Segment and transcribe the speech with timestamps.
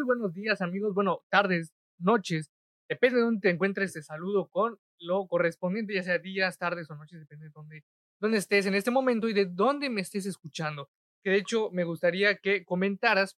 [0.00, 2.50] muy buenos días amigos, bueno, tardes, noches,
[2.88, 6.94] depende de dónde te encuentres, te saludo con lo correspondiente, ya sea días, tardes o
[6.94, 7.84] noches, depende de dónde,
[8.18, 10.88] dónde estés en este momento y de dónde me estés escuchando.
[11.22, 13.36] Que de hecho me gustaría que comentaras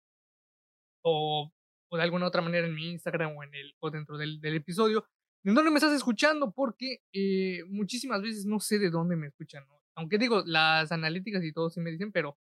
[1.02, 1.50] o,
[1.88, 4.56] o de alguna otra manera en mi Instagram o, en el, o dentro del, del
[4.56, 5.06] episodio,
[5.42, 9.66] de dónde me estás escuchando, porque eh, muchísimas veces no sé de dónde me escuchan,
[9.66, 9.80] ¿no?
[9.94, 12.36] Aunque digo, las analíticas y todo sí me dicen, pero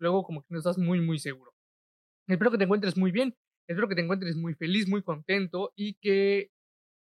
[0.00, 1.54] luego como que no estás muy, muy seguro.
[2.26, 3.36] Espero que te encuentres muy bien,
[3.70, 6.50] espero que te encuentres muy feliz, muy contento y que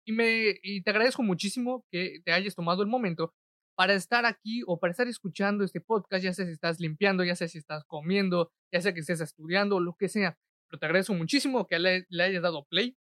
[0.08, 3.34] y me y te agradezco muchísimo que te hayas tomado el momento
[3.76, 7.36] para estar aquí o para estar escuchando este podcast, ya sea si estás limpiando, ya
[7.36, 10.40] sea si estás comiendo, ya sea que estés estudiando, lo que sea.
[10.68, 12.98] Pero te agradezco muchísimo que le, le hayas dado play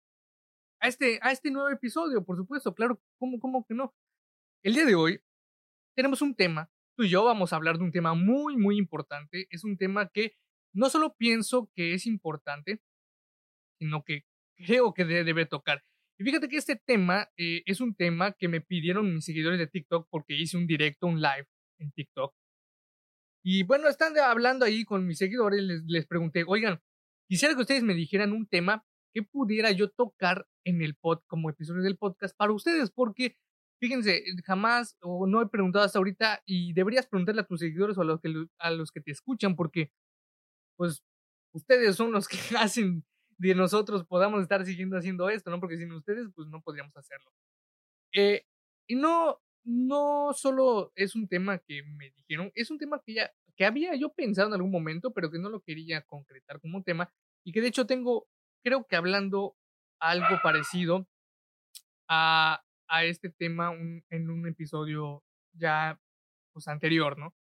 [0.80, 3.94] a este, a este nuevo episodio, por supuesto, claro, ¿cómo, ¿cómo que no?
[4.64, 5.22] El día de hoy
[5.98, 9.48] tenemos un tema, tú y yo vamos a hablar de un tema muy, muy importante,
[9.50, 10.38] es un tema que
[10.74, 12.82] no solo pienso que es importante,
[13.80, 14.24] sino que
[14.56, 15.84] creo que debe tocar.
[16.20, 19.68] Y fíjate que este tema eh, es un tema que me pidieron mis seguidores de
[19.68, 21.48] TikTok porque hice un directo, un live
[21.80, 22.34] en TikTok.
[23.44, 26.82] Y bueno, están hablando ahí con mis seguidores, les, les pregunté, oigan,
[27.30, 31.50] quisiera que ustedes me dijeran un tema que pudiera yo tocar en el pod como
[31.50, 33.38] episodio del podcast para ustedes, porque
[33.80, 38.02] fíjense, jamás o no he preguntado hasta ahorita y deberías preguntarle a tus seguidores o
[38.02, 39.92] a los que, a los que te escuchan, porque
[40.78, 41.02] pues
[41.54, 43.06] ustedes son los que hacen
[43.40, 45.60] de nosotros podamos estar siguiendo haciendo esto, ¿no?
[45.60, 47.32] Porque sin ustedes, pues no podríamos hacerlo.
[48.14, 48.44] Eh,
[48.88, 53.32] y no, no solo es un tema que me dijeron, es un tema que ya,
[53.56, 56.84] que había yo pensado en algún momento, pero que no lo quería concretar como un
[56.84, 57.12] tema,
[57.46, 58.28] y que de hecho tengo,
[58.62, 59.56] creo que hablando
[60.02, 61.08] algo parecido
[62.10, 65.24] a, a este tema un, en un episodio
[65.54, 65.98] ya
[66.52, 67.34] pues anterior, ¿no?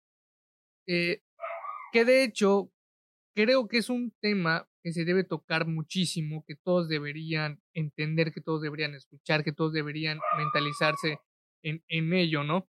[0.87, 1.23] Eh,
[1.91, 2.71] que de hecho
[3.35, 8.41] creo que es un tema que se debe tocar muchísimo, que todos deberían entender, que
[8.41, 11.19] todos deberían escuchar, que todos deberían mentalizarse
[11.65, 12.69] en, en ello, ¿no?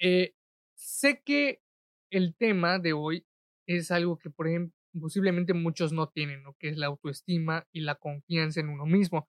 [0.00, 0.34] Eh,
[0.74, 1.62] sé que
[2.10, 3.24] el tema de hoy
[3.68, 6.56] es algo que, por ejemplo, posiblemente muchos no tienen, ¿no?
[6.58, 9.28] Que es la autoestima y la confianza en uno mismo.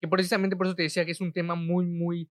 [0.00, 2.30] Que precisamente por eso te decía que es un tema muy, muy,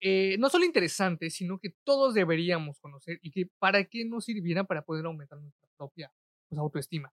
[0.00, 4.62] eh, no solo interesante, sino que todos deberíamos conocer y que para qué nos sirviera
[4.62, 6.12] para poder aumentar nuestra propia
[6.48, 7.12] pues, autoestima.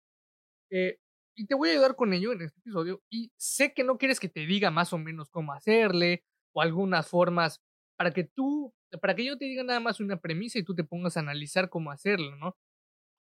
[0.71, 0.97] Eh,
[1.35, 3.01] y te voy a ayudar con ello en este episodio.
[3.09, 6.23] Y sé que no quieres que te diga más o menos cómo hacerle
[6.53, 7.61] o algunas formas
[7.97, 10.83] para que tú, para que yo te diga nada más una premisa y tú te
[10.83, 12.57] pongas a analizar cómo hacerlo, ¿no?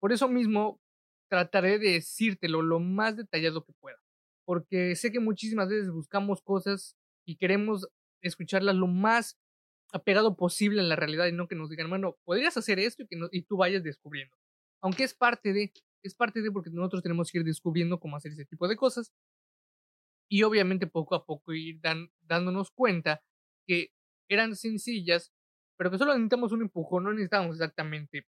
[0.00, 0.80] Por eso mismo
[1.30, 3.98] trataré de decírtelo lo más detallado que pueda.
[4.44, 7.88] Porque sé que muchísimas veces buscamos cosas y queremos
[8.22, 9.38] escucharlas lo más
[9.92, 13.06] apegado posible en la realidad y no que nos digan, bueno, podrías hacer esto y
[13.06, 14.36] que no, y tú vayas descubriendo.
[14.82, 15.72] Aunque es parte de,
[16.04, 19.12] es parte de porque nosotros tenemos que ir descubriendo cómo hacer ese tipo de cosas
[20.28, 23.22] y obviamente poco a poco ir dan, dándonos cuenta
[23.66, 23.90] que
[24.28, 25.32] eran sencillas,
[25.76, 28.26] pero que solo necesitamos un empujón, no necesitamos exactamente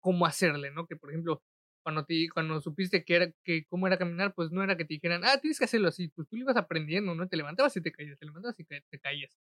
[0.00, 0.86] cómo hacerle, ¿no?
[0.86, 1.42] Que por ejemplo,
[1.82, 4.94] cuando te, cuando supiste que era que cómo era caminar, pues no era que te
[4.94, 7.28] dijeran, ah, tienes que hacerlo así, pues tú lo ibas aprendiendo, ¿no?
[7.28, 9.36] Te levantabas y te caías, te levantabas y te caías.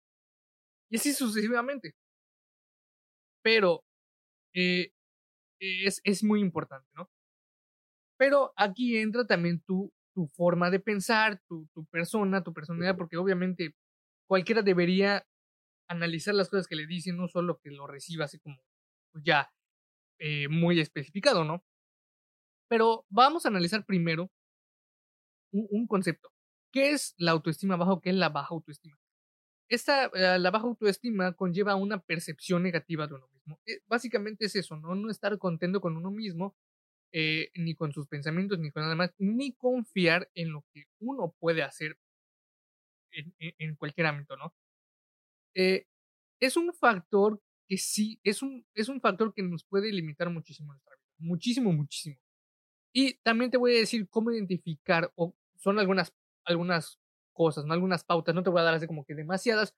[0.91, 1.95] Y así sucesivamente.
[3.43, 3.85] Pero
[4.55, 4.93] eh,
[5.61, 7.11] es, es muy importante, ¿no?
[8.22, 13.16] Pero aquí entra también tu, tu forma de pensar, tu, tu persona, tu personalidad, porque
[13.16, 13.75] obviamente
[14.28, 15.27] cualquiera debería
[15.88, 18.62] analizar las cosas que le dicen, no solo que lo reciba así como
[19.11, 19.53] pues ya
[20.21, 21.65] eh, muy especificado, ¿no?
[22.69, 24.31] Pero vamos a analizar primero
[25.53, 26.31] un, un, concepto.
[26.71, 28.97] ¿Qué es la autoestima baja o qué es la baja autoestima?
[29.69, 33.59] Esta, eh, la baja autoestima conlleva una percepción negativa de uno mismo.
[33.66, 34.94] Eh, básicamente es eso, ¿no?
[34.94, 36.55] No estar contento con uno mismo,
[37.12, 41.34] eh, ni con sus pensamientos, ni con nada más, ni confiar en lo que uno
[41.39, 41.99] puede hacer
[43.12, 44.55] en, en, en cualquier ámbito, ¿no?
[45.55, 45.87] Eh,
[46.41, 50.73] es un factor que sí, es un, es un factor que nos puede limitar muchísimo
[50.73, 52.17] nuestra vida, muchísimo, muchísimo.
[52.95, 56.14] Y también te voy a decir cómo identificar, o son algunas,
[56.44, 57.00] algunas
[57.32, 57.75] cosas, ¿no?
[57.75, 59.75] Algunas pautas, no te voy a dar así como que demasiadas,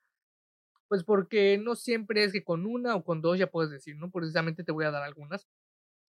[0.88, 4.10] pues porque no siempre es que con una o con dos ya puedes decir, ¿no?
[4.10, 5.48] Precisamente te voy a dar algunas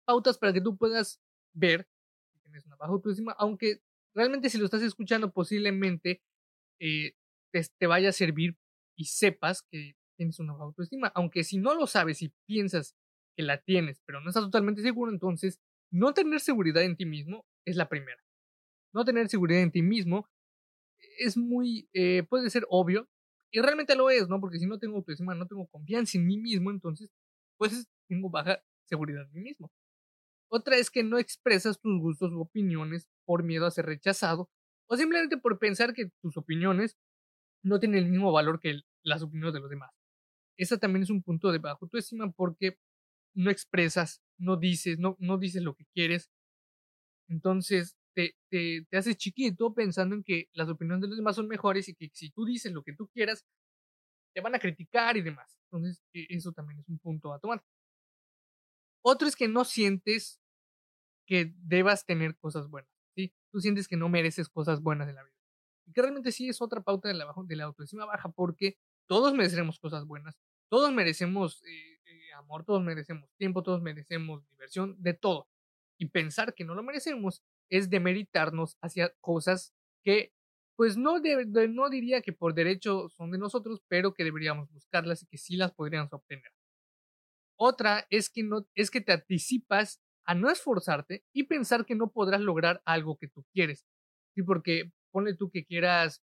[0.05, 1.21] pautas para que tú puedas
[1.53, 1.89] ver
[2.33, 3.81] si tienes una baja autoestima, aunque
[4.15, 6.23] realmente si lo estás escuchando posiblemente
[6.81, 7.15] eh,
[7.53, 8.57] te, vaya a servir
[8.97, 12.95] y sepas que tienes una baja autoestima, aunque si no lo sabes y piensas
[13.37, 15.61] que la tienes, pero no estás totalmente seguro, entonces
[15.91, 18.23] no tener seguridad en ti mismo es la primera.
[18.93, 20.29] No tener seguridad en ti mismo
[21.19, 23.09] es muy, eh, puede ser obvio,
[23.55, 24.41] y realmente lo es, ¿no?
[24.41, 27.09] Porque si no tengo autoestima, no tengo confianza en mí mismo, entonces,
[27.57, 29.71] pues tengo baja seguridad en mí mismo.
[30.57, 34.49] Otra es que no expresas tus gustos u opiniones por miedo a ser rechazado
[34.89, 36.97] o simplemente por pensar que tus opiniones
[37.65, 39.91] no tienen el mismo valor que las opiniones de los demás.
[40.57, 42.79] Ese también es un punto de bajo autoestima porque
[43.35, 46.31] no expresas, no dices, no, no dices lo que quieres.
[47.29, 51.49] Entonces te, te, te haces chiquito pensando en que las opiniones de los demás son
[51.49, 53.45] mejores y que si tú dices lo que tú quieras,
[54.33, 55.59] te van a criticar y demás.
[55.65, 57.61] Entonces, e, eso también es un punto a tomar.
[59.03, 60.41] Otro es que no sientes
[61.27, 63.33] que debas tener cosas buenas, ¿sí?
[63.51, 65.35] Tú sientes que no mereces cosas buenas en la vida.
[65.87, 69.35] Y que realmente sí es otra pauta de la, de la autoestima baja porque todos
[69.35, 70.39] merecemos cosas buenas,
[70.69, 75.49] todos merecemos eh, eh, amor, todos merecemos tiempo, todos merecemos diversión, de todo.
[75.99, 80.33] Y pensar que no lo merecemos es demeritarnos hacia cosas que,
[80.77, 85.27] pues no, no diría que por derecho son de nosotros, pero que deberíamos buscarlas y
[85.27, 86.53] que sí las podríamos obtener.
[87.57, 92.11] Otra es que, no, es que te anticipas a no esforzarte y pensar que no
[92.11, 93.85] podrás lograr algo que tú quieres.
[94.35, 96.23] Sí, porque pone tú que quieras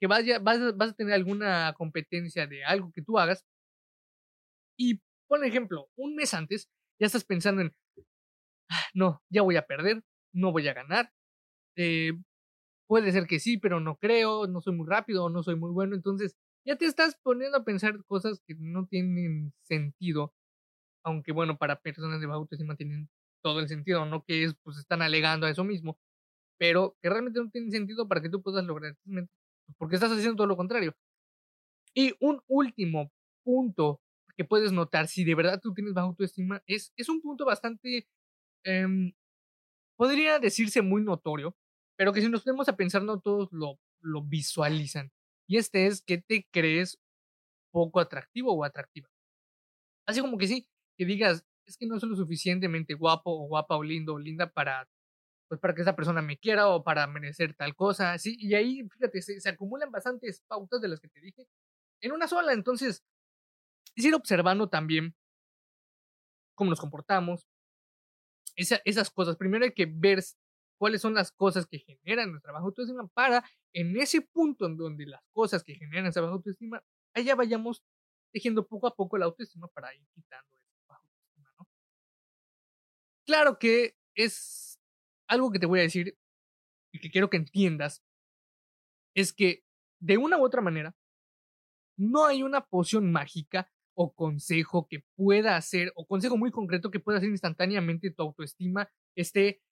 [0.00, 3.44] que vaya, vas, vas a tener alguna competencia de algo que tú hagas
[4.76, 6.68] y, por ejemplo, un mes antes
[7.00, 7.72] ya estás pensando en,
[8.70, 10.02] ah, no, ya voy a perder,
[10.32, 11.12] no voy a ganar,
[11.76, 12.12] eh,
[12.88, 15.96] puede ser que sí, pero no creo, no soy muy rápido, no soy muy bueno,
[15.96, 16.36] entonces
[16.66, 20.34] ya te estás poniendo a pensar cosas que no tienen sentido,
[21.04, 23.08] aunque bueno, para personas de baja autoestima tienen
[23.42, 25.98] todo el sentido, no que es, pues están alegando a eso mismo,
[26.58, 28.96] pero que realmente no tienen sentido para que tú puedas lograr
[29.78, 30.94] porque estás haciendo todo lo contrario.
[31.94, 33.10] Y un último
[33.44, 34.00] punto
[34.36, 38.08] que puedes notar si de verdad tú tienes baja autoestima es, es un punto bastante,
[38.64, 39.12] em,
[39.96, 41.56] podría decirse muy notorio,
[41.96, 45.12] pero que si nos ponemos a pensar no todos lo, lo visualizan.
[45.48, 46.98] Y este es que te crees
[47.72, 49.08] poco atractivo o atractiva.
[50.06, 53.76] Así como que sí, que digas, es que no soy lo suficientemente guapo o guapa
[53.76, 54.88] o lindo o linda para
[55.48, 58.36] pues para que esa persona me quiera o para merecer tal cosa, ¿sí?
[58.38, 61.46] Y ahí, fíjate, se, acumulan bastantes pautas de las que te dije
[62.00, 62.52] en una sola.
[62.52, 63.04] Entonces,
[63.94, 65.14] es ir observando también
[66.54, 67.46] cómo nos comportamos,
[68.56, 69.36] esas cosas.
[69.36, 70.22] Primero hay que ver
[70.78, 75.06] cuáles son las cosas que generan nuestra baja autoestima para en ese punto en donde
[75.06, 76.82] las cosas que generan esa baja autoestima,
[77.14, 77.82] allá vayamos
[78.32, 80.63] tejiendo poco a poco la autoestima para ir quitando
[83.26, 84.78] Claro que es
[85.28, 86.16] algo que te voy a decir
[86.92, 88.02] y que quiero que entiendas
[89.14, 89.64] es que
[90.00, 90.94] de una u otra manera
[91.96, 97.00] no hay una poción mágica o consejo que pueda hacer o consejo muy concreto que
[97.00, 99.62] pueda hacer instantáneamente tu autoestima esté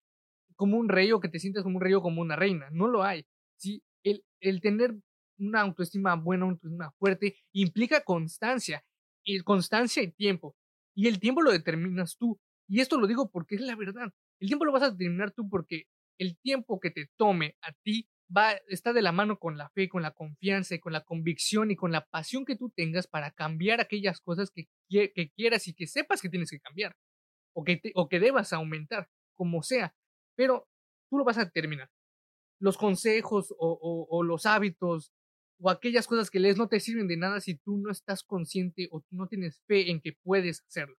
[0.57, 2.71] como un rey o que te sientas como un rey o como una reina.
[2.71, 3.27] No lo hay.
[3.57, 3.83] ¿sí?
[4.05, 4.95] El, el tener
[5.39, 8.85] una autoestima buena, una autoestima fuerte, implica constancia,
[9.25, 10.57] y constancia y tiempo.
[10.95, 12.39] Y el tiempo lo determinas tú.
[12.73, 14.15] Y esto lo digo porque es la verdad.
[14.41, 15.83] El tiempo lo vas a determinar tú porque
[16.19, 19.91] el tiempo que te tome a ti va, está de la mano con la fe,
[19.91, 23.31] con la confianza y con la convicción y con la pasión que tú tengas para
[23.33, 24.69] cambiar aquellas cosas que,
[25.37, 26.97] quieras y que sepas que tienes que cambiar
[27.55, 29.95] o que, o que debas aumentar, como sea.
[30.35, 30.67] Pero
[31.11, 31.91] tú lo vas a determinar.
[32.59, 35.13] Los consejos o, o los hábitos
[35.61, 38.89] o aquellas cosas que lees no te sirven de nada si tú no estás consciente
[38.93, 40.97] o no tienes fe en que puedes hacerlo.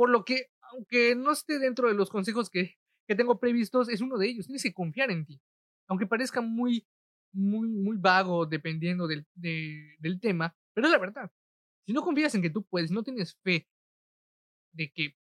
[0.00, 4.00] Por lo que aunque no esté dentro de los consejos que, que tengo previstos, es
[4.00, 4.46] uno de ellos.
[4.46, 5.42] Tienes que confiar en ti.
[5.88, 6.86] Aunque parezca muy,
[7.32, 11.30] muy, muy vago dependiendo del, del tema, pero es la verdad.
[11.84, 13.68] Si no confías en que tú puedes, no tienes fe
[14.72, 15.18] de que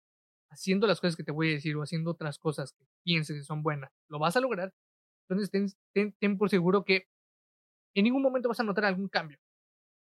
[0.49, 3.45] haciendo las cosas que te voy a decir o haciendo otras cosas que pienses que
[3.45, 4.73] son buenas, lo vas a lograr,
[5.29, 5.51] entonces
[5.93, 7.09] ten, ten por seguro que
[7.95, 9.39] en ningún momento vas a notar algún cambio.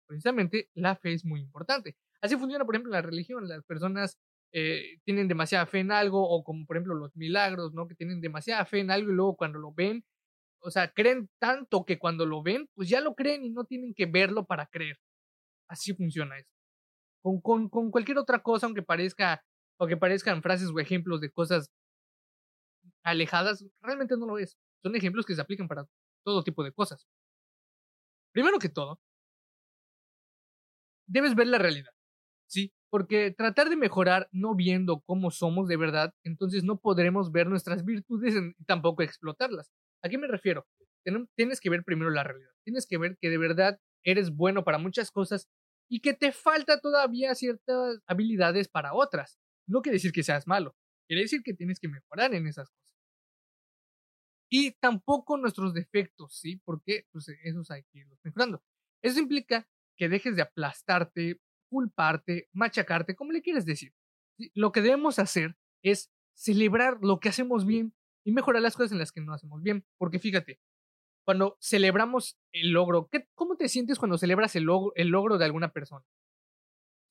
[0.08, 1.98] Precisamente la fe es muy importante.
[2.22, 3.48] Así funciona, por ejemplo, la religión.
[3.50, 4.18] Las personas
[4.54, 7.88] eh, tienen demasiada fe en algo, o como por ejemplo los milagros, ¿no?
[7.88, 10.04] Que tienen demasiada fe en algo y luego cuando lo ven,
[10.62, 13.94] o sea, creen tanto que cuando lo ven, pues ya lo creen y no tienen
[13.94, 14.98] que verlo para creer.
[15.70, 16.50] Así funciona eso.
[17.24, 19.44] Con, con, con cualquier otra cosa, aunque parezca,
[19.80, 21.70] o que parezcan frases o ejemplos de cosas
[23.04, 24.58] alejadas, realmente no lo es.
[24.84, 25.86] Son ejemplos que se aplican para
[26.24, 27.06] todo tipo de cosas.
[28.34, 29.00] Primero que todo,
[31.08, 31.92] debes ver la realidad.
[32.48, 32.74] ¿sí?
[32.96, 37.84] Porque tratar de mejorar no viendo cómo somos de verdad, entonces no podremos ver nuestras
[37.84, 39.70] virtudes y tampoco explotarlas.
[40.02, 40.66] ¿A qué me refiero?
[41.36, 42.52] Tienes que ver primero la realidad.
[42.64, 45.50] Tienes que ver que de verdad eres bueno para muchas cosas
[45.90, 49.40] y que te falta todavía ciertas habilidades para otras.
[49.68, 50.74] No quiere decir que seas malo,
[51.06, 52.96] quiere decir que tienes que mejorar en esas cosas.
[54.50, 56.62] Y tampoco nuestros defectos, ¿sí?
[56.64, 58.64] Porque pues, esos hay que irlos mejorando.
[59.02, 61.42] Eso implica que dejes de aplastarte
[61.76, 63.94] culparte, machacarte, como le quieres decir.
[64.54, 69.00] Lo que debemos hacer es celebrar lo que hacemos bien y mejorar las cosas en
[69.00, 69.86] las que no hacemos bien.
[69.98, 70.62] Porque fíjate,
[71.26, 75.44] cuando celebramos el logro, ¿qué, ¿cómo te sientes cuando celebras el logro, el logro de
[75.44, 76.06] alguna persona?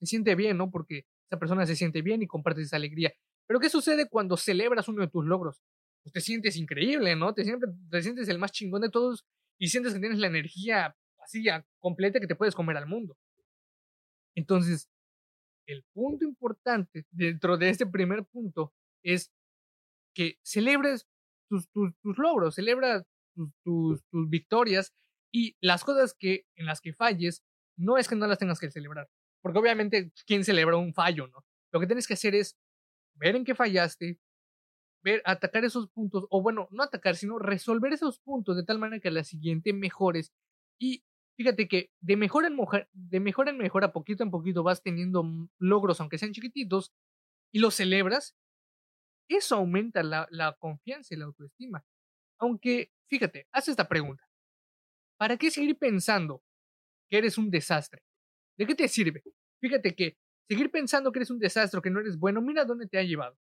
[0.01, 0.71] Se siente bien, ¿no?
[0.71, 3.13] Porque esa persona se siente bien y compartes esa alegría.
[3.47, 5.61] Pero ¿qué sucede cuando celebras uno de tus logros?
[6.03, 7.35] Pues te sientes increíble, ¿no?
[7.35, 9.27] Te, sientes, te sientes el más chingón de todos
[9.59, 11.45] y sientes que tienes la energía así
[11.79, 13.17] completa que te puedes comer al mundo.
[14.35, 14.89] Entonces,
[15.67, 18.73] el punto importante dentro de este primer punto
[19.03, 19.33] es
[20.15, 21.07] que celebres
[21.49, 21.69] tus,
[22.03, 24.95] logros, celebra tus, tus, victorias
[25.33, 27.45] y las cosas que en las que falles
[27.77, 29.09] no es que no las tengas que celebrar,
[29.43, 31.45] porque obviamente quién celebra un fallo, ¿no?
[31.73, 32.57] Lo que tienes que hacer es
[33.15, 34.19] ver en qué fallaste,
[35.03, 39.01] ver, atacar esos puntos, o bueno, no atacar, sino resolver esos puntos de tal manera
[39.01, 40.33] que a la siguiente mejores
[40.79, 41.05] y
[41.37, 44.83] fíjate que de mejor en mejor, de mejor en mejor, a poquito en poquito vas
[44.83, 45.25] teniendo
[45.59, 46.93] logros, aunque sean chiquititos,
[47.53, 48.37] y los celebras,
[49.29, 51.85] eso aumenta la, la confianza y la autoestima.
[52.39, 54.29] Aunque, fíjate, haz esta pregunta.
[55.17, 56.43] ¿Para qué seguir pensando
[57.09, 58.03] que eres un desastre?
[58.59, 59.23] ¿De qué te sirve?
[59.61, 60.17] Fíjate que
[60.49, 63.39] seguir pensando que eres un desastre, que no eres bueno, mira dónde te ha llevado.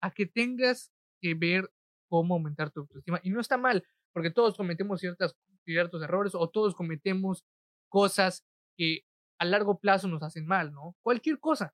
[0.00, 1.72] A que tengas que ver
[2.08, 3.20] cómo aumentar tu autoestima.
[3.22, 7.44] Y no está mal, porque todos cometemos ciertas ciertos errores o todos cometemos
[7.88, 8.44] cosas
[8.76, 9.04] que
[9.38, 10.96] a largo plazo nos hacen mal, ¿no?
[11.02, 11.74] Cualquier cosa,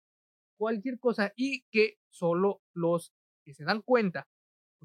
[0.57, 3.13] cualquier cosa y que solo los
[3.45, 4.27] que se dan cuenta,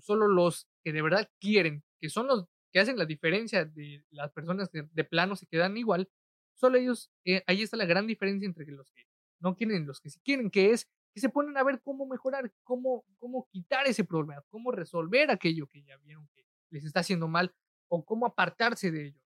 [0.01, 4.33] solo los que de verdad quieren, que son los que hacen la diferencia de las
[4.33, 6.09] personas que de plano se quedan igual,
[6.55, 9.07] solo ellos, eh, ahí está la gran diferencia entre los que
[9.41, 12.07] no quieren y los que sí quieren, que es que se ponen a ver cómo
[12.07, 17.01] mejorar, cómo, cómo quitar ese problema, cómo resolver aquello que ya vieron que les está
[17.01, 17.55] haciendo mal
[17.89, 19.21] o cómo apartarse de ello.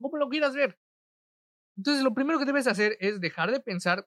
[0.00, 0.78] Como lo quieras ver.
[1.76, 4.06] Entonces, lo primero que debes hacer es dejar de pensar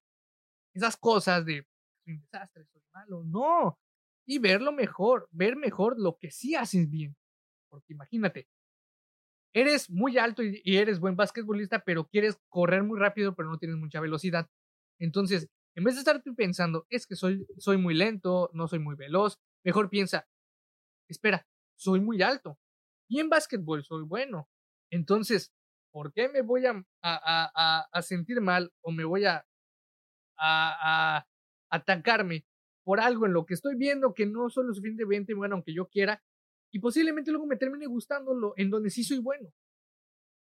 [0.73, 1.67] esas cosas de
[2.03, 3.23] soy un desastre, soy malo.
[3.23, 3.79] No.
[4.25, 7.15] Y verlo mejor, ver mejor lo que sí haces bien.
[7.69, 8.47] Porque imagínate,
[9.53, 13.77] eres muy alto y, eres buen basquetbolista, pero quieres correr muy rápido, pero no tienes
[13.77, 14.49] mucha velocidad.
[14.99, 18.95] Entonces, en vez de estar pensando, es que soy, soy muy lento, no soy muy
[18.95, 20.27] veloz, mejor piensa,
[21.07, 22.59] espera, soy muy alto,
[23.09, 24.47] y en básquetbol soy bueno.
[24.91, 25.51] Entonces,
[25.91, 29.45] ¿por qué me voy a, a, a, sentir mal o me voy a,
[30.37, 31.25] a,
[31.69, 32.45] atacarme
[32.83, 35.87] por algo en lo que estoy viendo que no soy lo suficientemente bueno aunque yo
[35.87, 36.23] quiera
[36.71, 39.49] y posiblemente luego me termine gustándolo en donde sí soy bueno?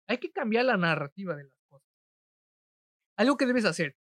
[0.08, 1.90] Hay que cambiar la narrativa de las cosas.
[3.18, 3.98] Algo que debes hacer,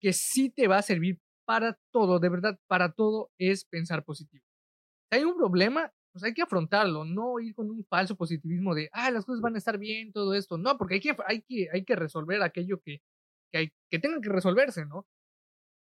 [0.00, 4.44] que sí te va a servir para todo, de verdad, para todo, es pensar positivo.
[5.10, 8.88] Si hay un problema, pues hay que afrontarlo, no ir con un falso positivismo de,
[8.92, 10.56] ah, las cosas van a estar bien, todo esto.
[10.56, 13.02] No, porque hay que, hay que, hay que resolver aquello que,
[13.52, 15.06] que, hay, que tengan que resolverse, ¿no?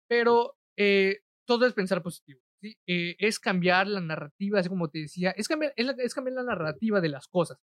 [0.08, 2.78] Pero eh, todo es pensar positivo, ¿sí?
[2.88, 6.44] Eh, es cambiar la narrativa, así como te decía, es cambiar, es, es cambiar la
[6.44, 7.58] narrativa de las cosas,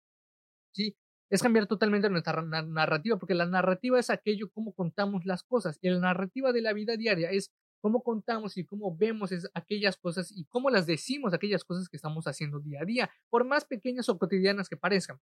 [0.73, 0.95] ¿sí?
[1.29, 5.91] Es cambiar totalmente nuestra narrativa, porque la narrativa es aquello como contamos las cosas, y
[5.91, 10.45] la narrativa de la vida diaria es cómo contamos y cómo vemos aquellas cosas y
[10.45, 14.17] cómo las decimos aquellas cosas que estamos haciendo día a día, por más pequeñas o
[14.17, 15.19] cotidianas que parezcan.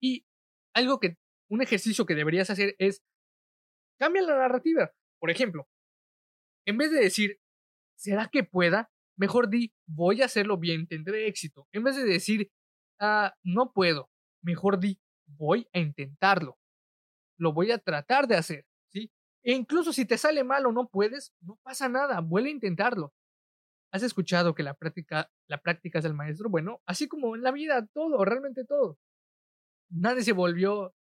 [0.00, 0.24] Y
[0.74, 1.16] algo que,
[1.50, 3.02] un ejercicio que deberías hacer es,
[3.98, 4.92] cambia la narrativa.
[5.18, 5.68] Por ejemplo,
[6.66, 7.40] en vez de decir,
[7.96, 8.90] ¿será que pueda?
[9.16, 11.66] Mejor di, voy a hacerlo bien, tendré éxito.
[11.72, 12.52] En vez de decir,
[13.00, 14.10] ah, no puedo,
[14.42, 16.58] mejor di, voy a intentarlo.
[17.38, 18.67] Lo voy a tratar de hacer.
[19.44, 23.12] E incluso si te sale mal o no puedes, no pasa nada, vuelve a intentarlo.
[23.92, 26.50] ¿Has escuchado que la práctica, la práctica es el maestro?
[26.50, 28.98] Bueno, así como en la vida, todo, realmente todo.
[29.90, 30.94] Nadie se volvió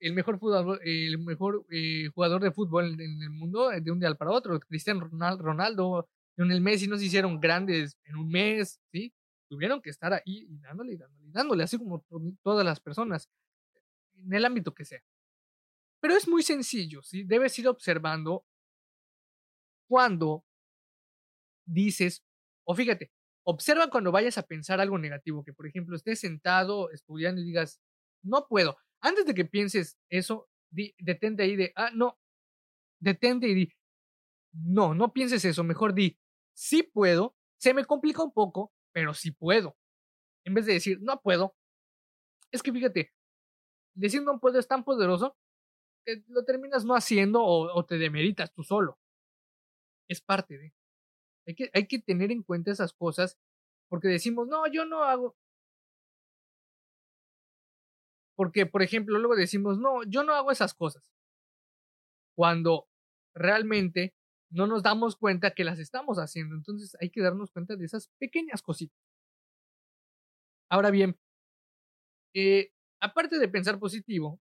[0.00, 4.14] el mejor, jugador, el mejor eh, jugador de fútbol en el mundo de un día
[4.14, 4.58] para otro.
[4.60, 9.12] Cristiano Ronaldo, el Messi no se hicieron grandes en un mes, ¿sí?
[9.48, 12.04] Tuvieron que estar ahí y dándole y dándole y dándole, así como
[12.42, 13.28] todas las personas,
[14.14, 15.02] en el ámbito que sea.
[16.00, 17.24] Pero es muy sencillo, ¿sí?
[17.24, 18.44] Debes ir observando
[19.88, 20.44] cuando
[21.66, 22.24] dices,
[22.64, 23.10] o fíjate,
[23.44, 27.80] observa cuando vayas a pensar algo negativo, que por ejemplo estés sentado estudiando y digas,
[28.22, 28.76] no puedo.
[29.00, 32.18] Antes de que pienses eso, detente ahí de, ah, no,
[33.00, 33.72] detente y di,
[34.52, 36.18] no, no pienses eso, mejor di,
[36.54, 39.76] sí puedo, se me complica un poco, pero sí puedo.
[40.44, 41.56] En vez de decir, no puedo,
[42.52, 43.12] es que fíjate,
[43.94, 45.36] decir no puedo es tan poderoso
[46.04, 48.98] que lo terminas no haciendo o, te demeritas tú solo.
[50.08, 50.74] Es parte de.
[51.46, 53.38] Hay que, hay que tener en cuenta esas cosas
[53.88, 55.36] porque decimos, no, yo no hago.
[58.36, 61.12] Porque, por ejemplo, luego decimos, no, yo no hago esas cosas.
[62.36, 62.88] Cuando
[63.34, 64.14] realmente
[64.50, 66.54] no nos damos cuenta que las estamos haciendo.
[66.54, 68.96] Entonces hay que darnos cuenta de esas pequeñas cositas.
[70.70, 71.18] Ahora bien,
[72.34, 74.40] eh, aparte de pensar positivo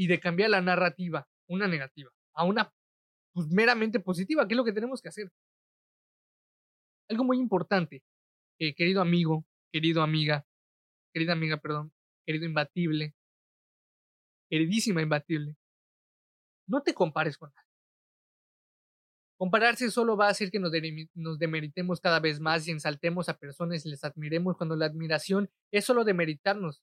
[0.00, 2.72] y de cambiar la narrativa, una negativa, a una
[3.34, 5.30] pues, meramente positiva, que es lo que tenemos que hacer.
[7.10, 8.02] Algo muy importante,
[8.58, 10.46] eh, querido amigo, querido amiga,
[11.12, 11.92] querida amiga, perdón,
[12.24, 13.14] querido imbatible,
[14.48, 15.54] queridísima imbatible,
[16.66, 17.68] no te compares con nadie.
[19.36, 20.72] Compararse solo va a hacer que nos,
[21.12, 25.50] nos, demeritemos cada vez más y ensaltemos a personas y les admiremos cuando la admiración
[25.70, 26.82] es solo demeritarnos.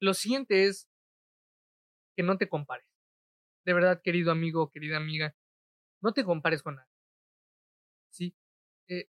[0.00, 0.88] Lo siguiente es
[2.16, 2.86] que no te compares.
[3.64, 5.34] De verdad, querido amigo, querida amiga,
[6.02, 6.90] no te compares con nadie.
[8.10, 8.34] ¿Sí?
[8.88, 9.08] Eh,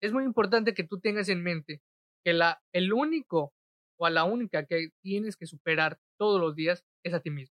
[0.00, 1.82] es muy importante que tú tengas en mente
[2.24, 3.54] que la, el único
[3.98, 7.54] o la única que tienes que superar todos los días es a ti mismo.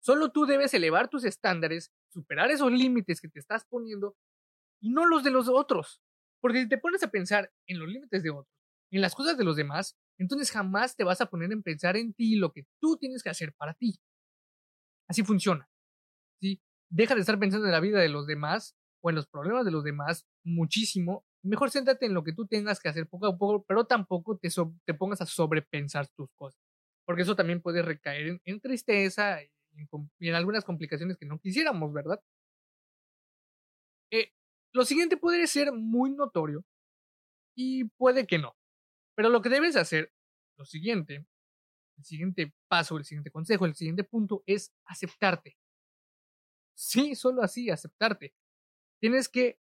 [0.00, 4.16] Solo tú debes elevar tus estándares, superar esos límites que te estás poniendo
[4.80, 6.02] y no los de los otros.
[6.40, 8.54] Porque si te pones a pensar en los límites de otros,
[8.90, 12.14] en las cosas de los demás, entonces jamás te vas a poner en pensar en
[12.14, 13.98] ti lo que tú tienes que hacer para ti.
[15.08, 15.68] Así funciona.
[16.40, 16.60] ¿sí?
[16.88, 19.70] Deja de estar pensando en la vida de los demás o en los problemas de
[19.70, 21.26] los demás muchísimo.
[21.42, 24.48] Mejor céntrate en lo que tú tengas que hacer poco a poco, pero tampoco te,
[24.84, 26.60] te pongas a sobrepensar tus cosas.
[27.04, 32.18] Porque eso también puede recaer en, tristeza y en, algunas complicaciones que no quisiéramos, ¿verdad?
[34.10, 34.32] Eh,
[34.72, 36.64] lo siguiente puede ser muy notorio
[37.54, 38.56] y puede que no.
[39.16, 40.12] Pero lo que debes hacer,
[40.56, 41.26] lo siguiente,
[41.96, 45.56] el siguiente paso, el siguiente consejo, el siguiente punto es aceptarte.
[46.76, 48.34] Sí, solo así, aceptarte.
[49.00, 49.58] Tienes que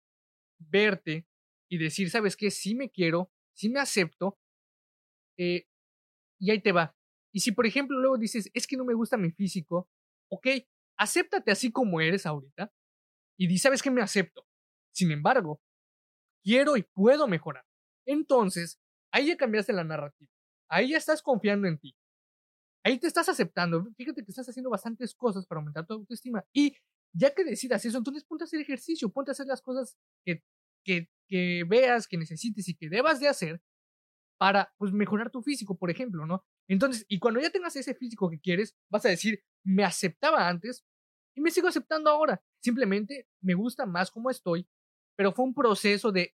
[0.60, 1.27] verte
[1.70, 2.51] y decir, ¿sabes qué?
[2.51, 4.38] Sí me quiero, sí me acepto,
[5.38, 5.68] eh,
[6.39, 6.96] y ahí te va.
[7.34, 9.89] Y si, por ejemplo, luego dices, es que no me gusta mi físico,
[10.29, 10.48] ok,
[10.98, 12.72] acéptate así como eres ahorita
[13.38, 13.91] y di, ¿sabes qué?
[13.91, 14.46] Me acepto.
[14.94, 15.62] Sin embargo,
[16.44, 17.65] quiero y puedo mejorar.
[18.06, 18.79] Entonces,
[19.11, 20.31] ahí ya cambiaste la narrativa.
[20.69, 21.95] Ahí ya estás confiando en ti.
[22.83, 23.85] Ahí te estás aceptando.
[23.98, 26.43] Fíjate que estás haciendo bastantes cosas para aumentar tu autoestima.
[26.53, 26.75] Y
[27.13, 30.43] ya que decidas eso, entonces ponte a hacer ejercicio, ponte a hacer las cosas que,
[30.85, 33.61] que, que veas, que necesites y que debas de hacer
[34.39, 36.45] para pues, mejorar tu físico, por ejemplo, ¿no?
[36.67, 40.85] Entonces, y cuando ya tengas ese físico que quieres, vas a decir, me aceptaba antes
[41.35, 42.41] y me sigo aceptando ahora.
[42.63, 44.67] Simplemente me gusta más como estoy,
[45.17, 46.35] pero fue un proceso de,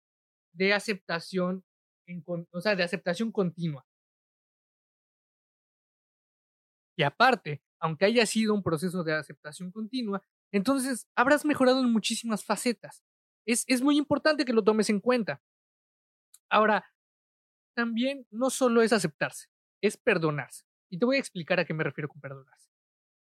[0.53, 1.63] de aceptación,
[2.07, 3.85] en, o sea, de aceptación continua.
[6.95, 12.45] Y aparte, aunque haya sido un proceso de aceptación continua, entonces habrás mejorado en muchísimas
[12.45, 13.03] facetas.
[13.45, 15.41] Es, es muy importante que lo tomes en cuenta.
[16.49, 16.85] Ahora,
[17.75, 19.47] también no solo es aceptarse,
[19.81, 20.65] es perdonarse.
[20.89, 22.69] Y te voy a explicar a qué me refiero con perdonarse.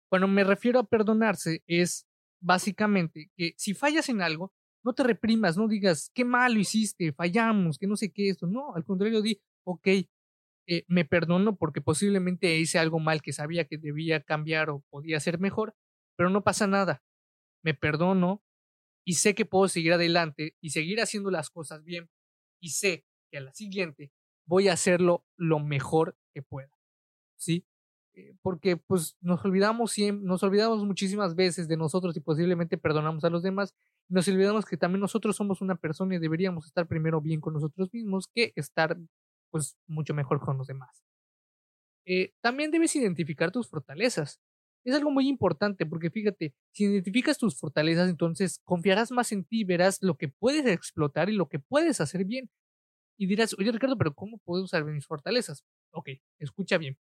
[0.10, 2.08] Cuando me refiero a perdonarse es
[2.40, 7.78] básicamente que si fallas en algo, no te reprimas, no digas, qué malo hiciste, fallamos,
[7.78, 8.48] que no sé qué esto.
[8.48, 9.88] No, al contrario, di, ok,
[10.68, 15.20] eh, me perdono porque posiblemente hice algo mal que sabía que debía cambiar o podía
[15.20, 15.76] ser mejor,
[16.18, 17.04] pero no pasa nada.
[17.64, 18.44] Me perdono
[19.06, 22.10] y sé que puedo seguir adelante y seguir haciendo las cosas bien
[22.62, 24.12] y sé que a la siguiente
[24.46, 26.72] voy a hacerlo lo mejor que pueda.
[27.38, 27.66] ¿Sí?
[28.18, 33.30] Eh, porque pues nos olvidamos nos olvidamos muchísimas veces de nosotros y posiblemente perdonamos a
[33.30, 33.76] los demás.
[34.10, 37.94] Nos olvidamos que también nosotros somos una persona y deberíamos estar primero bien con nosotros
[37.94, 38.98] mismos que estar
[39.52, 41.04] pues mucho mejor con los demás.
[42.06, 44.40] Eh, también debes identificar tus fortalezas.
[44.84, 49.64] Es algo muy importante porque fíjate, si identificas tus fortalezas, entonces confiarás más en ti,
[49.64, 52.50] verás lo que puedes explotar y lo que puedes hacer bien.
[53.18, 55.64] Y dirás, oye Ricardo, pero ¿cómo puedo usar mis fortalezas?
[55.92, 56.98] Ok, escucha bien.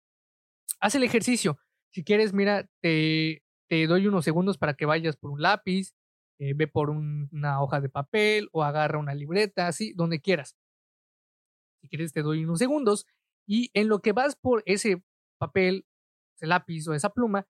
[0.81, 1.59] Haz el ejercicio.
[1.93, 5.95] Si quieres, mira, te, te doy unos segundos para que vayas por un lápiz,
[6.39, 10.57] eh, ve por una hoja de papel o agarra una libreta, así, donde quieras.
[11.83, 13.07] Si quieres, te doy unos segundos.
[13.47, 15.03] Y en lo que vas por ese
[15.39, 15.87] papel,
[16.37, 17.47] ese lápiz o esa pluma,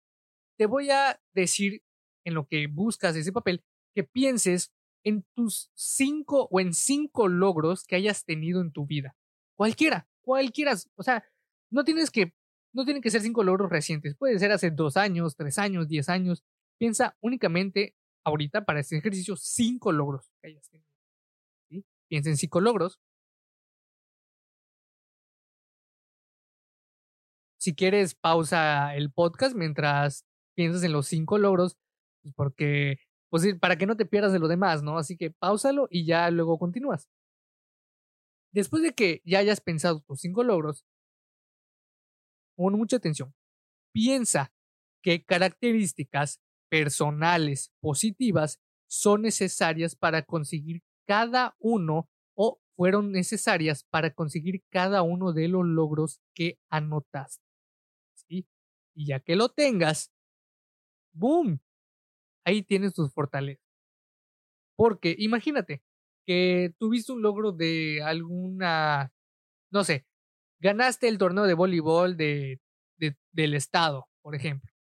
[0.59, 1.83] te voy a decir
[2.25, 4.73] en lo que buscas ese papel que pienses
[5.05, 9.17] en tus cinco o en cinco logros que hayas tenido en tu vida.
[9.57, 10.75] Cualquiera, cualquiera.
[10.97, 11.25] O sea,
[11.71, 12.35] no tienes que,
[12.75, 14.15] no tienen que ser cinco logros recientes.
[14.17, 16.45] Puede ser hace dos años, tres años, diez años.
[16.79, 20.71] Piensa únicamente ahorita para este ejercicio cinco logros que hayas.
[22.09, 23.01] Piensa en cinco logros
[27.65, 31.79] Si quieres, pausa el podcast mientras piensas en los cinco logros,
[32.23, 32.99] pues, porque,
[33.31, 34.99] pues para que no te pierdas de lo demás, ¿no?
[34.99, 37.09] Así que pausalo y ya luego continúas.
[38.53, 40.85] Después de que ya hayas pensado tus cinco logros,
[42.57, 43.35] pon mucha atención.
[43.93, 44.53] Piensa
[45.03, 46.40] qué características
[46.71, 55.33] personales positivas son necesarias para conseguir cada uno o fueron necesarias para conseguir cada uno
[55.33, 57.43] de los logros que anotaste.
[58.97, 60.12] Y ya que lo tengas,
[61.12, 61.61] ¡boom!
[62.45, 63.64] Ahí tienes tus fortalezas.
[64.77, 65.83] Porque imagínate
[66.27, 69.12] que tuviste un logro de alguna,
[69.71, 70.07] no sé,
[70.64, 72.59] ganaste el torneo de voleibol de,
[73.33, 74.72] del estado, por ejemplo.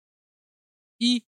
[0.98, 1.28] Y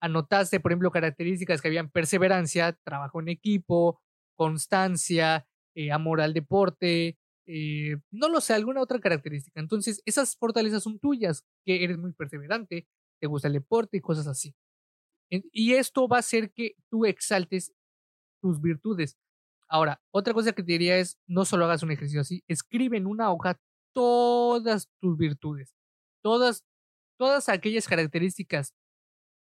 [0.00, 4.00] anotaste, por ejemplo, características que habían perseverancia, trabajo en equipo,
[4.36, 9.60] constancia, eh, amor al deporte, eh, no lo sé, alguna otra característica.
[9.60, 12.86] Entonces, esas fortalezas son tuyas, que eres muy perseverante,
[13.20, 14.54] te gusta el deporte y cosas así.
[15.30, 17.72] Y esto va a hacer que tú exaltes
[18.40, 19.18] tus virtudes.
[19.68, 23.06] Ahora, otra cosa que te diría es, no solo hagas un ejercicio así, escribe en
[23.06, 23.58] una hoja
[23.94, 25.74] todas tus virtudes,
[26.22, 26.64] todas,
[27.18, 28.74] todas aquellas características,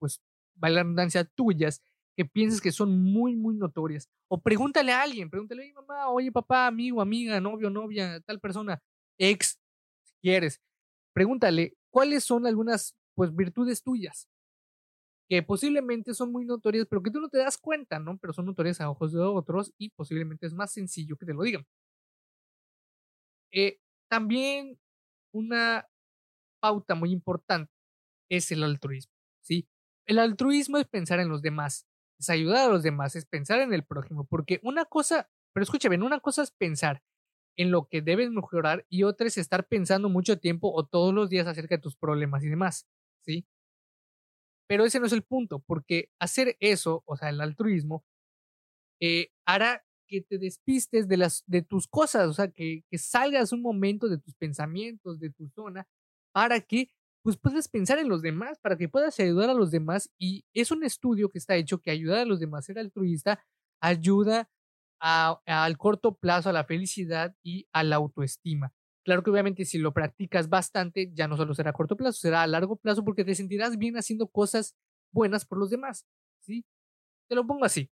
[0.01, 0.21] pues,
[0.61, 1.83] la redundancia, tuyas,
[2.17, 4.09] que pienses que son muy, muy notorias.
[4.29, 8.81] O pregúntale a alguien, pregúntale, oye mamá, oye papá, amigo, amiga, novio, novia, tal persona,
[9.19, 9.59] ex,
[10.05, 10.61] si quieres.
[11.15, 14.29] Pregúntale, ¿cuáles son algunas, pues, virtudes tuyas?
[15.33, 18.19] Que posiblemente son muy notorias, pero que tú no te das cuenta, ¿no?
[18.19, 21.43] Pero son notorias a ojos de otros y posiblemente es más sencillo que te lo
[21.43, 21.65] digan.
[23.51, 23.79] Eh,
[24.11, 24.79] también
[25.33, 25.89] una
[26.61, 27.73] pauta muy importante
[28.31, 29.67] es el altruismo, ¿sí?
[30.07, 31.87] El altruismo es pensar en los demás,
[32.21, 35.97] es ayudar a los demás, es pensar en el prójimo, porque una cosa, pero escúchame,
[36.03, 37.03] una cosa es pensar
[37.57, 41.31] en lo que debes mejorar y otra es estar pensando mucho tiempo o todos los
[41.31, 42.87] días acerca de tus problemas y demás,
[43.25, 43.47] ¿sí?
[44.69, 48.05] Pero ese no es el punto, porque hacer eso, o sea, el altruismo,
[49.01, 53.53] eh, hará que te despistes de, las, de tus cosas, o sea, que, que salgas
[53.53, 55.87] un momento de tus pensamientos, de tu zona,
[56.33, 56.91] para que
[57.23, 60.11] pues pensar en los demás, para que puedas ayudar a los demás.
[60.19, 63.45] Y es un estudio que está hecho que ayudar a los demás, ser altruista,
[63.81, 64.51] ayuda
[65.01, 68.73] al corto plazo a la felicidad y a la autoestima.
[69.05, 72.43] Claro que obviamente si lo practicas bastante, ya no solo será a corto plazo, será
[72.43, 74.77] a largo plazo porque te sentirás bien haciendo cosas
[75.13, 76.07] buenas por los demás,
[76.41, 76.65] ¿sí?
[77.29, 77.91] Te lo pongo así.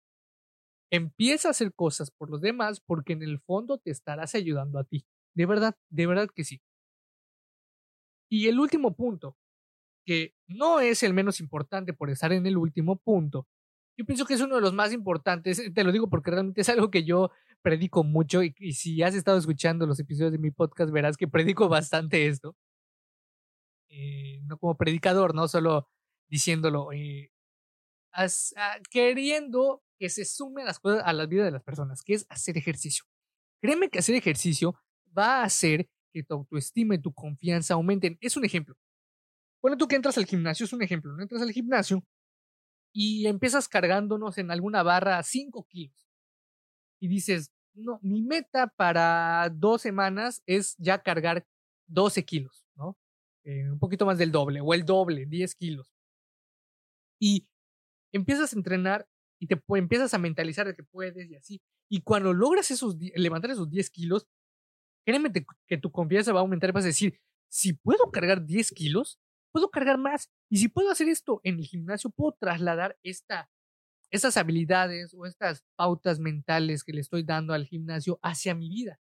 [0.90, 4.84] Empieza a hacer cosas por los demás porque en el fondo te estarás ayudando a
[4.84, 5.06] ti.
[5.34, 6.60] De verdad, de verdad que sí.
[8.30, 9.36] Y el último punto,
[10.06, 13.46] que no es el menos importante por estar en el último punto,
[13.98, 16.68] yo pienso que es uno de los más importantes, te lo digo porque realmente es
[16.68, 17.30] algo que yo
[17.62, 21.68] predico mucho y, si has estado escuchando los episodios de mi podcast verás que predico
[21.68, 22.56] bastante esto.
[23.90, 25.88] Eh, no como predicador, no solo
[26.28, 27.32] diciéndolo, eh,
[28.12, 28.26] ah,
[28.90, 32.56] queriendo que se sumen las cosas a la vida de las personas, que es hacer
[32.58, 33.04] ejercicio.
[33.60, 34.74] Créeme que hacer ejercicio
[35.16, 38.18] va a hacer que tu autoestima y tu confianza aumenten.
[38.20, 38.76] Es un ejemplo.
[39.60, 41.18] Bueno, tú que entras al gimnasio, es un ejemplo.
[41.20, 42.04] Entras al gimnasio
[42.92, 46.07] y empiezas cargándonos en alguna barra 5 kilos
[47.00, 51.46] y dices, no, mi meta para dos semanas es ya cargar
[51.86, 52.96] 12 kilos, ¿no?
[53.44, 55.92] Eh, un poquito más del doble, o el doble, 10 kilos.
[57.20, 57.48] Y
[58.12, 59.08] empiezas a entrenar
[59.40, 61.62] y te empiezas a mentalizar de que puedes y así.
[61.88, 64.26] Y cuando logras esos, levantar esos 10 kilos,
[65.06, 65.32] créeme
[65.66, 69.18] que tu confianza va a aumentar y vas a decir, si puedo cargar 10 kilos,
[69.52, 70.30] puedo cargar más.
[70.50, 73.50] Y si puedo hacer esto en el gimnasio, puedo trasladar esta
[74.10, 79.00] esas habilidades o estas pautas mentales que le estoy dando al gimnasio hacia mi vida.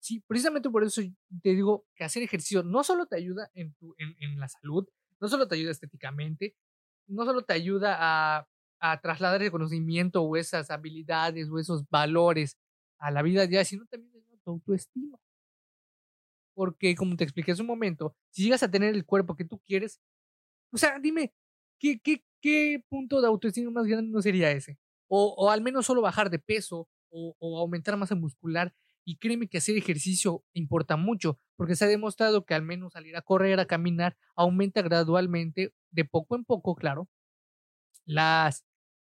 [0.00, 1.00] Sí, precisamente por eso
[1.42, 4.88] te digo que hacer ejercicio no solo te ayuda en, tu, en, en la salud,
[5.20, 6.56] no solo te ayuda estéticamente,
[7.06, 8.48] no solo te ayuda a,
[8.80, 12.58] a trasladar el conocimiento o esas habilidades o esos valores
[12.98, 15.18] a la vida ya, sino también a tu autoestima.
[16.54, 19.60] Porque, como te expliqué hace un momento, si llegas a tener el cuerpo que tú
[19.60, 20.00] quieres,
[20.72, 21.32] o sea, dime,
[21.82, 24.78] ¿qué, qué, ¿qué punto de autoestima más grande no sería ese?
[25.08, 28.72] O, o al menos solo bajar de peso o, o aumentar masa muscular.
[29.04, 33.16] Y créeme que hacer ejercicio importa mucho, porque se ha demostrado que al menos salir
[33.16, 37.08] a correr, a caminar, aumenta gradualmente, de poco en poco, claro,
[38.04, 38.64] las,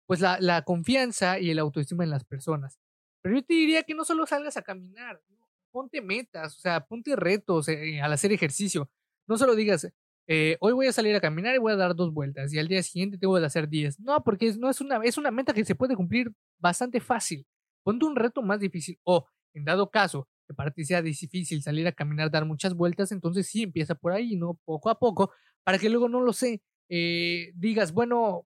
[0.06, 2.80] pues la, la confianza y el autoestima en las personas.
[3.22, 5.24] Pero yo te diría que no solo salgas a caminar,
[5.72, 8.92] ponte metas, o sea, ponte retos eh, al hacer ejercicio.
[9.28, 9.88] No solo digas,
[10.32, 12.68] eh, hoy voy a salir a caminar y voy a dar dos vueltas y al
[12.68, 14.00] día siguiente tengo que hacer diez.
[14.00, 17.48] No, porque no es una, es una meta que se puede cumplir bastante fácil.
[17.84, 21.88] Ponte un reto más difícil o, en dado caso, que para ti sea difícil salir
[21.88, 24.60] a caminar, dar muchas vueltas, entonces sí empieza por ahí, ¿no?
[24.66, 25.32] Poco a poco,
[25.64, 28.46] para que luego no lo sé, eh, digas, bueno,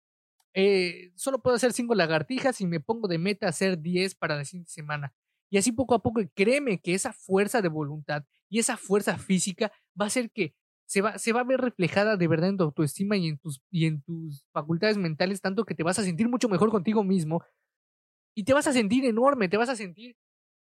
[0.54, 4.46] eh, solo puedo hacer cinco lagartijas y me pongo de meta hacer diez para la
[4.46, 5.14] siguiente semana.
[5.50, 9.70] Y así poco a poco, créeme que esa fuerza de voluntad y esa fuerza física
[10.00, 12.64] va a hacer que se va, se va a ver reflejada de verdad en tu
[12.64, 16.30] autoestima y en, tus, y en tus facultades mentales, tanto que te vas a sentir
[16.30, 17.44] mucho mejor contigo mismo
[18.36, 20.16] y te vas a sentir enorme, te vas a sentir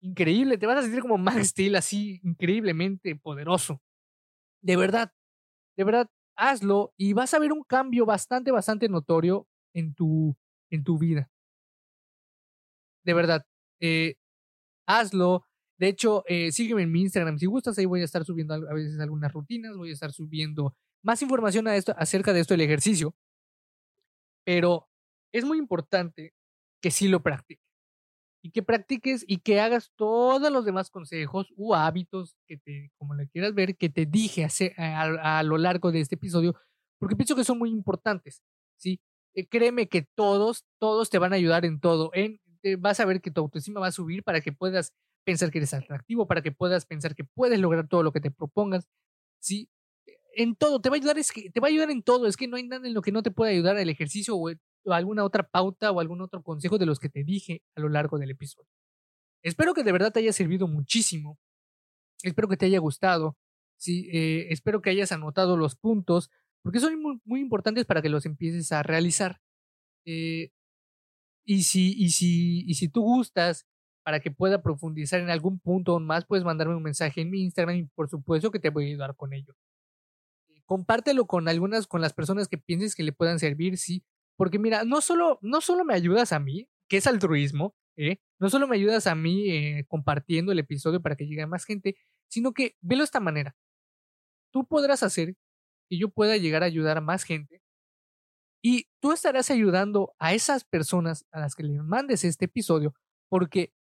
[0.00, 3.80] increíble, te vas a sentir como Max Steel, así increíblemente poderoso.
[4.62, 5.12] De verdad,
[5.76, 10.36] de verdad, hazlo y vas a ver un cambio bastante, bastante notorio en tu,
[10.70, 11.30] en tu vida.
[13.04, 13.44] De verdad,
[13.80, 14.14] eh,
[14.86, 15.46] hazlo.
[15.78, 18.74] De hecho, eh, sígueme en mi Instagram si gustas, ahí voy a estar subiendo a
[18.74, 22.62] veces algunas rutinas, voy a estar subiendo más información a esto, acerca de esto del
[22.62, 23.14] ejercicio.
[24.44, 24.88] Pero
[25.32, 26.34] es muy importante
[26.80, 27.64] que sí lo practiques.
[28.42, 33.14] Y que practiques y que hagas todos los demás consejos u hábitos que te, como
[33.14, 36.54] le quieras ver, que te dije a, a, lo largo de este episodio,
[36.98, 38.42] porque pienso que son muy importantes,
[38.76, 39.00] ¿sí?
[39.34, 42.10] Eh, créeme que todos, todos te van a ayudar en todo.
[42.14, 42.40] En,
[42.78, 44.92] vas a ver que tu autoestima va a subir para que puedas
[45.28, 48.30] pensar que eres atractivo, para que puedas pensar que puedes lograr todo lo que te
[48.30, 48.88] propongas.
[49.40, 49.68] Sí,
[50.34, 52.38] en todo, te va a ayudar, es que te va a ayudar en todo, es
[52.38, 54.92] que no hay nada en lo que no te pueda ayudar el ejercicio o, o
[54.94, 58.18] alguna otra pauta o algún otro consejo de los que te dije a lo largo
[58.18, 58.70] del episodio.
[59.42, 61.38] Espero que de verdad te haya servido muchísimo.
[62.22, 63.36] Espero que te haya gustado.
[63.76, 66.30] Sí, eh, espero que hayas anotado los puntos,
[66.62, 69.42] porque son muy, muy importantes para que los empieces a realizar.
[70.06, 70.52] Eh,
[71.44, 73.66] y, si, y, si, y si tú gustas,
[74.08, 77.42] para que pueda profundizar en algún punto o más, puedes mandarme un mensaje en mi
[77.42, 79.54] Instagram y por supuesto que te voy a ayudar con ello.
[80.64, 84.02] Compártelo con algunas, con las personas que pienses que le puedan servir, sí,
[84.34, 88.16] porque mira, no solo, no solo me ayudas a mí, que es altruismo, ¿eh?
[88.38, 91.66] no solo me ayudas a mí eh, compartiendo el episodio para que llegue a más
[91.66, 91.94] gente,
[92.28, 93.56] sino que velo de esta manera.
[94.54, 95.34] Tú podrás hacer
[95.90, 97.60] que yo pueda llegar a ayudar a más gente
[98.62, 102.94] y tú estarás ayudando a esas personas a las que le mandes este episodio,
[103.28, 103.74] porque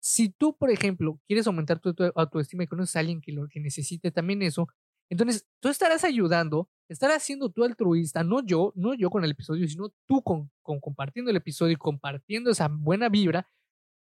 [0.00, 4.10] si tú, por ejemplo, quieres aumentar tu, autoestima y conoces a alguien que, lo, necesite
[4.10, 4.68] también eso,
[5.10, 9.68] entonces tú estarás ayudando estar haciendo tú altruista, no yo, no yo con el episodio,
[9.68, 13.46] sino tú con, con compartiendo el episodio y compartiendo esa buena vibra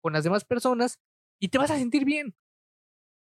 [0.02, 0.98] con las demás personas
[1.40, 2.34] y te vas a sentir bien.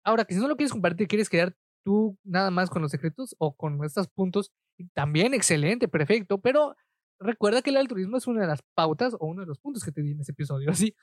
[0.05, 3.35] Ahora, que si no lo quieres compartir, quieres quedar tú nada más con los secretos
[3.39, 4.53] o con estos puntos,
[4.93, 6.77] también excelente, perfecto, pero
[7.19, 9.93] recuerda que el altruismo es una de las pautas o uno de los puntos que
[9.93, 10.95] te di en ese episodio, ¿sí?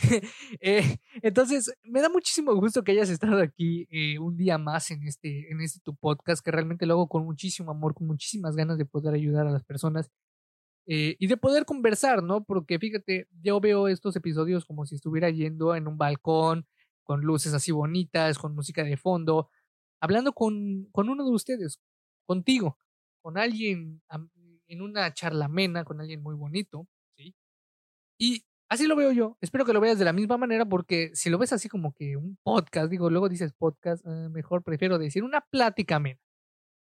[0.60, 5.06] Eh, entonces, me da muchísimo gusto que hayas estado aquí eh, un día más en
[5.06, 8.78] este, en este tu podcast, que realmente lo hago con muchísimo amor, con muchísimas ganas
[8.78, 10.10] de poder ayudar a las personas
[10.86, 12.44] eh, y de poder conversar, ¿no?
[12.44, 16.66] Porque fíjate, yo veo estos episodios como si estuviera yendo en un balcón,
[17.04, 19.50] con luces así bonitas, con música de fondo,
[20.00, 21.80] hablando con, con uno de ustedes,
[22.26, 22.78] contigo,
[23.22, 24.02] con alguien
[24.68, 26.86] en una charla amena, con alguien muy bonito,
[27.16, 27.34] ¿sí?
[28.18, 29.36] Y Así lo veo yo.
[29.40, 32.16] Espero que lo veas de la misma manera porque si lo ves así como que
[32.16, 36.20] un podcast, digo, luego dices podcast, ah, mejor prefiero decir una plática amena.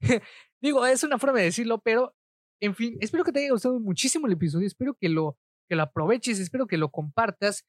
[0.62, 2.16] digo, es una forma de decirlo, pero
[2.60, 5.38] en fin, espero que te haya gustado muchísimo el episodio, espero que lo,
[5.70, 7.66] que lo aproveches, espero que lo compartas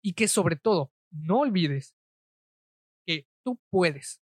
[0.00, 1.96] y que sobre todo no olvides
[3.04, 4.20] que tú puedes,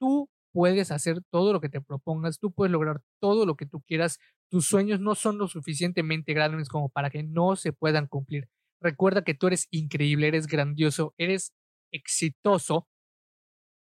[0.00, 3.82] tú puedes hacer todo lo que te propongas, tú puedes lograr todo lo que tú
[3.82, 8.48] quieras, tus sueños no son lo suficientemente grandes como para que no se puedan cumplir.
[8.80, 11.52] Recuerda que tú eres increíble, eres grandioso, eres
[11.92, 12.88] exitoso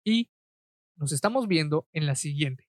[0.05, 0.31] y
[0.97, 2.68] nos estamos viendo en la siguiente.